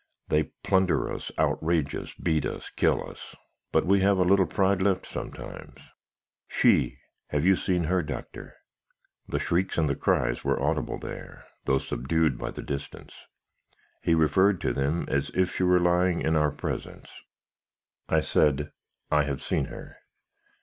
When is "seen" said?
7.55-7.83, 19.43-19.65